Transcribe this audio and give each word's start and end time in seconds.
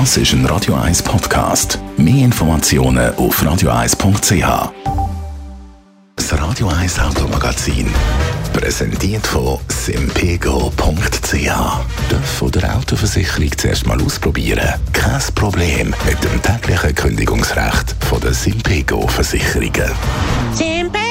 Das 0.00 0.16
ist 0.16 0.32
ein 0.32 0.44
Radio 0.46 0.74
1 0.74 1.04
Podcast. 1.04 1.78
Mehr 1.96 2.24
Informationen 2.24 3.14
auf 3.14 3.40
radio1.ch. 3.40 4.72
Das 6.16 6.32
Radio 6.32 6.66
1 6.66 6.98
Automagazin. 6.98 7.86
Präsentiert 8.52 9.24
von 9.24 9.60
simpego.ch. 9.68 11.46
Darf 11.46 12.38
von 12.38 12.50
der 12.50 12.76
Autoversicherung 12.76 13.56
zuerst 13.56 13.86
mal 13.86 14.02
ausprobieren? 14.02 14.68
Kein 14.92 15.22
Problem 15.36 15.94
mit 16.04 16.24
dem 16.24 16.42
täglichen 16.42 16.94
Kündigungsrecht 16.96 17.94
von 18.00 18.20
der 18.20 18.34
Simpego 18.34 19.06
Versicherungen. 19.06 19.92
Simpego! 20.54 21.06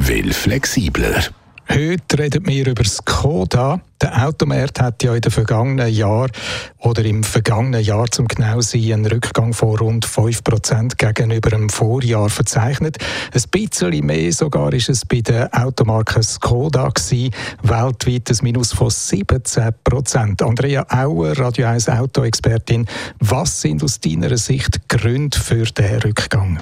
Will 0.00 0.34
flexibler. 0.34 1.22
Heute 1.70 2.18
reden 2.18 2.46
wir 2.46 2.66
über 2.66 2.84
Skoda. 2.84 3.80
Der 4.04 4.26
Automarkt 4.28 4.82
hat 4.82 5.02
ja 5.02 5.14
in 5.14 5.22
den 5.22 5.32
vergangenen 5.32 5.90
Jahren 5.90 6.30
oder 6.76 7.02
im 7.06 7.24
vergangenen 7.24 7.82
Jahr 7.82 8.06
zum 8.10 8.28
genau 8.28 8.60
sein 8.60 8.92
einen 8.92 9.06
Rückgang 9.06 9.54
von 9.54 9.78
rund 9.78 10.06
5% 10.06 10.98
gegenüber 10.98 11.48
dem 11.48 11.70
Vorjahr 11.70 12.28
verzeichnet. 12.28 12.98
Ein 13.32 13.42
bisschen 13.50 14.04
mehr 14.04 14.30
sogar 14.30 14.74
ist 14.74 14.90
es 14.90 15.06
bei 15.06 15.22
der 15.22 15.48
Automarke 15.52 16.22
Skoda 16.22 16.90
gewesen, 16.90 17.30
weltweit 17.62 18.28
ein 18.28 18.36
Minus 18.42 18.74
von 18.74 18.90
17%. 18.90 20.42
Andrea 20.42 20.84
Auer, 20.90 21.38
Radio 21.38 21.66
1 21.68 21.88
Autoexpertin, 21.88 22.86
was 23.20 23.62
sind 23.62 23.82
aus 23.82 24.00
deiner 24.00 24.36
Sicht 24.36 24.86
Gründe 24.90 25.38
für 25.38 25.64
den 25.64 26.02
Rückgang? 26.02 26.60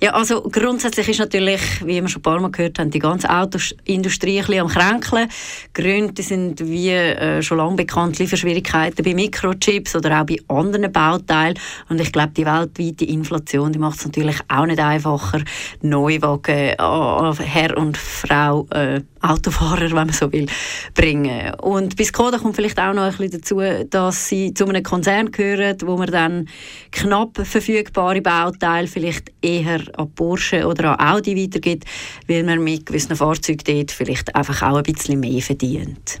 Ja, 0.00 0.14
also 0.14 0.42
grundsätzlich 0.42 1.10
ist 1.10 1.20
natürlich, 1.20 1.60
wie 1.86 2.02
wir 2.02 2.08
schon 2.08 2.18
ein 2.18 2.22
paar 2.22 2.40
Mal 2.40 2.50
gehört 2.50 2.80
haben, 2.80 2.90
die 2.90 2.98
ganze 2.98 3.30
Autoindustrie 3.30 4.40
ein 4.40 4.46
bisschen 4.46 4.60
am 4.62 4.68
Kränkeln. 4.68 5.28
Gründe 5.74 6.24
sind 6.24 6.71
wie 6.72 6.90
äh, 6.90 7.42
schon 7.42 7.58
lange 7.58 7.76
bekannt 7.76 8.18
Lieferschwierigkeiten 8.18 9.04
bei 9.04 9.14
Mikrochips 9.14 9.94
oder 9.96 10.20
auch 10.20 10.26
bei 10.26 10.36
anderen 10.48 10.90
Bauteilen. 10.90 11.58
Und 11.88 12.00
ich 12.00 12.12
glaube, 12.12 12.32
die 12.36 12.46
weltweite 12.46 13.04
Inflation, 13.04 13.72
macht 13.78 13.98
es 13.98 14.06
natürlich 14.06 14.36
auch 14.48 14.66
nicht 14.66 14.80
einfacher, 14.80 15.42
Neuwagen 15.82 16.54
äh, 16.54 16.76
Herr 16.76 17.76
und 17.76 17.96
Frau 17.96 18.66
äh, 18.70 19.00
Autofahrer, 19.22 19.82
wenn 19.82 19.92
man 19.92 20.12
so 20.12 20.32
will, 20.32 20.46
bringen. 20.94 21.54
Und 21.54 21.96
bis 21.96 22.08
Skoda 22.08 22.38
kommt 22.38 22.56
vielleicht 22.56 22.78
auch 22.78 22.92
noch 22.92 23.04
ein 23.04 23.16
bisschen 23.16 23.40
dazu, 23.40 23.60
dass 23.88 24.28
sie 24.28 24.52
zu 24.52 24.66
einem 24.66 24.82
Konzern 24.82 25.30
gehören, 25.30 25.76
wo 25.84 25.96
man 25.96 26.10
dann 26.10 26.48
knapp 26.90 27.38
verfügbare 27.46 28.20
Bauteile 28.20 28.88
vielleicht 28.88 29.30
eher 29.40 29.80
an 29.96 30.10
Porsche 30.14 30.66
oder 30.66 30.98
an 30.98 31.16
Audi 31.16 31.36
weitergibt, 31.36 31.84
weil 32.26 32.42
man 32.42 32.62
mit 32.62 32.86
gewissen 32.86 33.16
Fahrzeugen 33.16 33.62
dort 33.64 33.90
vielleicht 33.92 34.34
einfach 34.34 34.62
auch 34.62 34.76
ein 34.76 34.82
bisschen 34.82 35.20
mehr 35.20 35.40
verdient. 35.40 36.20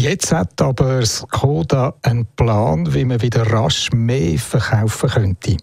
Jetzt 0.00 0.32
hat 0.32 0.62
aber 0.62 1.04
Skoda 1.04 1.92
einen 2.00 2.24
Plan, 2.24 2.94
wie 2.94 3.04
man 3.04 3.20
wieder 3.20 3.42
rasch 3.52 3.92
mehr 3.92 4.38
verkaufen 4.38 5.10
könnte. 5.10 5.58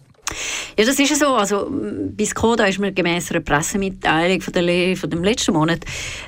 Ja, 0.78 0.84
das 0.84 0.98
ist 0.98 1.18
so. 1.18 1.34
Also, 1.34 1.68
bei 1.70 2.24
Skoda 2.24 2.64
ist 2.64 2.78
man 2.78 2.94
gemäss 2.94 3.30
einer 3.30 3.40
Pressemitteilung 3.40 4.40
von, 4.40 4.52
der, 4.52 4.96
von 4.96 5.10
dem 5.10 5.24
letzten 5.24 5.52
Monat 5.54 5.80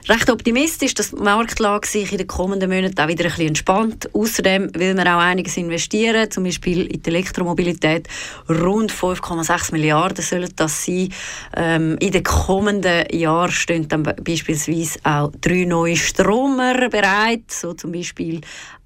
recht 0.08 0.30
optimistisch, 0.30 0.94
dass 0.94 1.11
die 1.11 1.17
Marktlage 1.17 1.86
sich 1.86 2.12
in 2.12 2.19
den 2.19 2.27
kommenden 2.27 2.70
Monaten 2.70 3.00
auch 3.00 3.08
wieder 3.08 3.25
ein 3.25 3.30
bisschen 3.30 3.48
entspannt. 3.48 4.14
Außerdem 4.14 4.75
will 4.75 4.94
man 4.94 5.08
auch 5.08 5.20
einiges 5.20 5.56
investieren, 5.56 6.30
zum 6.30 6.44
Beispiel 6.44 6.86
in 6.86 7.02
die 7.02 7.11
Elektromobilität. 7.11 8.08
Rund 8.48 8.92
5,6 8.92 9.72
Milliarden 9.72 10.24
sollen 10.24 10.50
das 10.56 10.84
sein. 10.84 11.08
Ähm, 11.56 11.97
in 12.00 12.12
den 12.12 12.22
kommenden 12.22 13.05
Jahren 13.12 13.50
stehen 13.50 13.89
dann 13.89 14.02
beispielsweise 14.02 14.98
auch 15.05 15.33
drei 15.41 15.64
neue 15.64 15.97
Stromer 15.97 16.89
bereit, 16.89 17.45
so 17.48 17.72
zum 17.74 17.92
Beispiel 17.92 18.41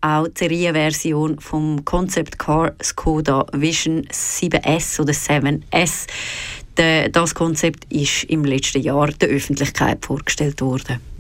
auch 0.05 0.29
die 0.29 0.39
Serienversion 0.39 1.41
vom 1.41 1.83
Concept 1.85 2.39
Car 2.39 2.73
Skoda 2.83 3.47
Vision 3.53 4.07
7S 4.09 5.01
oder 5.01 5.14
7S. 5.15 6.07
Das 7.13 7.35
Konzept 7.35 7.93
ist 7.93 8.25
im 8.25 8.45
letzten 8.45 8.83
Jahr 8.83 9.09
der 9.09 9.29
Öffentlichkeit 9.29 10.05
vorgestellt 10.05 10.61
worden. 10.61 11.14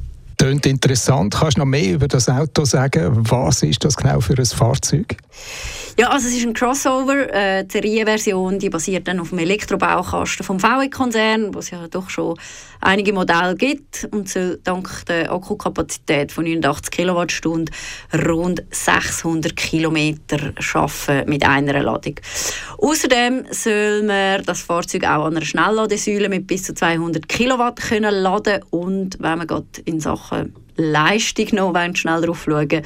Klingt 0.45 0.67
interessant. 0.67 1.35
Kannst 1.35 1.57
du 1.57 1.61
noch 1.61 1.67
mehr 1.67 1.95
über 1.95 2.07
das 2.07 2.29
Auto 2.29 2.67
sagen? 2.67 3.17
Was 3.31 3.63
ist 3.63 3.83
das 3.83 3.97
genau 3.97 4.21
für 4.21 4.37
ein 4.37 4.45
Fahrzeug? 4.45 5.17
Ja, 5.97 6.09
also 6.09 6.27
es 6.27 6.37
ist 6.37 6.45
ein 6.45 6.53
Crossover. 6.53 7.33
Äh, 7.33 7.65
die 7.65 7.71
Serienversion 7.73 8.59
die 8.59 8.69
basiert 8.69 9.07
dann 9.09 9.21
auf 9.21 9.31
dem 9.31 9.39
Elektrobaukasten 9.39 10.45
vom 10.45 10.59
VW-Konzern, 10.59 11.55
wo 11.55 11.61
es 11.61 11.71
ja 11.71 11.87
doch 11.89 12.11
schon 12.11 12.37
einige 12.81 13.13
Modelle 13.13 13.55
gibt 13.55 14.07
und 14.11 14.29
soll 14.29 14.59
dank 14.65 15.07
der 15.07 15.33
Akkukapazität 15.33 16.33
von 16.33 16.45
89 16.45 16.91
Kilowattstunden 16.91 17.75
rund 18.27 18.65
600 18.71 19.55
Kilometer 19.55 20.53
schaffen 20.59 21.23
mit 21.27 21.47
einer 21.47 21.81
Ladung. 21.81 22.17
Außerdem 22.79 23.47
soll 23.51 24.03
man 24.03 24.43
das 24.45 24.63
Fahrzeug 24.63 25.05
auch 25.05 25.25
an 25.25 25.37
einer 25.37 25.47
Schnellladesäule 25.47 26.29
mit 26.29 26.49
bis 26.49 26.65
zu 26.65 26.75
200 26.75 27.29
Kilowatt 27.29 27.81
können 27.81 28.15
laden 28.15 28.63
und 28.71 29.17
wenn 29.21 29.39
man 29.39 29.47
gerade 29.47 29.67
in 29.85 30.01
Sachen 30.01 30.34
Leistung 30.77 31.47
noch 31.53 31.75
schnell 31.95 32.23
drauf 32.23 32.45
schauen 32.45 32.83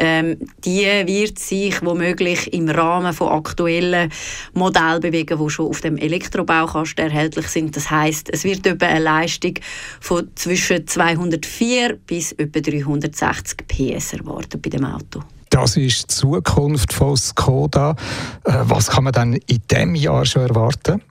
ähm, 0.00 0.38
die 0.64 0.86
wird 1.04 1.38
sich 1.38 1.82
womöglich 1.82 2.50
im 2.54 2.70
Rahmen 2.70 3.12
von 3.12 3.28
aktuellen 3.28 4.10
Modellen 4.54 5.00
bewegen, 5.00 5.38
die 5.38 5.50
schon 5.50 5.68
auf 5.68 5.82
dem 5.82 5.98
Elektrobaukasten 5.98 7.04
erhältlich 7.04 7.48
sind. 7.48 7.76
Das 7.76 7.90
heißt, 7.90 8.30
es 8.32 8.44
wird 8.44 8.66
etwa 8.66 8.86
eine 8.86 9.00
Leistung 9.00 9.54
von 10.00 10.30
zwischen 10.36 10.86
204 10.86 11.98
bis 12.06 12.32
etwa 12.32 12.60
360 12.60 13.66
PS 13.68 14.14
erwartet 14.14 14.62
bei 14.62 14.70
dem 14.70 14.86
Auto. 14.86 15.20
Das 15.50 15.76
ist 15.76 16.04
die 16.04 16.14
Zukunft 16.14 16.94
von 16.94 17.16
Skoda. 17.16 17.94
Äh, 18.44 18.54
was 18.62 18.88
kann 18.88 19.04
man 19.04 19.12
dann 19.12 19.34
in 19.34 19.60
diesem 19.70 19.94
Jahr 19.96 20.24
schon 20.24 20.42
erwarten? 20.42 21.02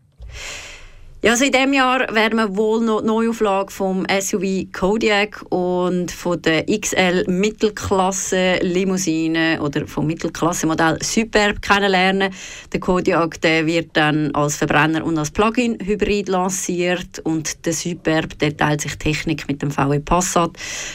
Ja, 1.21 1.31
also 1.31 1.43
in 1.43 1.51
diesem 1.51 1.73
Jahr 1.73 2.15
werden 2.15 2.37
wir 2.37 2.55
wohl 2.55 2.79
noch 2.79 3.01
die 3.01 3.07
Neuauflage 3.07 3.73
vom 3.73 4.05
SUV 4.09 4.71
Kodiaq 4.71 5.45
und 5.49 6.09
von 6.11 6.41
der 6.41 6.63
XL 6.65 7.25
Mittelklasse 7.27 8.59
Limousine 8.61 9.59
oder 9.61 9.85
vom 9.85 10.07
Mittelklasse 10.07 10.65
Modell 10.65 10.97
Superb 11.01 11.61
kennenlernen. 11.61 12.33
Der 12.71 12.79
Kodiaq 12.79 13.41
der 13.41 13.65
wird 13.65 13.89
dann 13.97 14.33
als 14.33 14.55
Verbrenner 14.55 15.03
und 15.03 15.17
als 15.17 15.31
Plug-in 15.31 15.77
Hybrid 15.83 16.29
lanciert 16.29 17.19
und 17.25 17.65
der 17.65 17.73
Superb 17.73 18.39
der 18.39 18.55
teilt 18.55 18.79
sich 18.79 18.97
Technik 18.97 19.45
mit 19.49 19.61
dem 19.61 19.71
VW 19.71 19.99
Passat. 19.99 20.51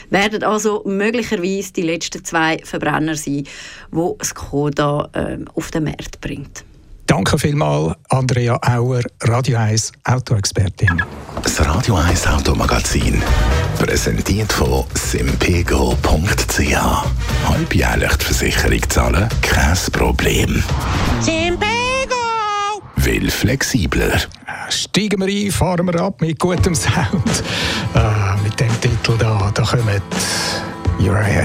Werden 0.09 0.43
also 0.43 0.83
möglicherweise 0.87 1.75
die 1.75 1.83
letzten 1.83 2.25
zwei 2.25 2.57
Verbrenner 2.65 3.15
sein, 3.15 3.47
wo 3.91 4.17
Skoda 4.23 5.07
äh, 5.13 5.37
auf 5.55 5.71
den 5.71 5.84
Markt 5.84 6.23
bringt. 6.23 6.65
Danke 7.06 7.38
vielmals, 7.38 7.94
Andrea 8.09 8.59
Auer, 8.62 9.03
Radio 9.22 9.59
1 9.59 9.92
Autoexpertin. 10.04 11.03
Das 11.42 11.65
Radio 11.65 11.97
1 11.97 12.26
Automagazin, 12.26 13.22
präsentiert 13.78 14.50
von 14.53 14.84
simpego.ch. 14.94 16.76
Halbjährlich 17.47 18.16
die 18.16 18.25
Versicherung 18.25 18.88
zahlen, 18.88 19.28
kein 19.42 19.76
Problem. 19.92 20.62
Simpego! 21.20 22.15
Will 22.97 23.31
flexibler. 23.31 24.19
Steigen 24.71 25.21
wir 25.21 25.28
ein, 25.28 25.53
fahren 25.53 25.86
wir 25.86 26.00
ab 26.00 26.21
mit 26.22 26.38
gutem 26.38 26.75
Sound. 26.75 27.44
Äh, 27.94 28.42
mit 28.42 28.59
dem 28.59 28.81
Titel 28.81 29.16
da, 29.19 29.50
da 29.54 29.62
kommen 29.62 30.03
Uriah 30.98 31.44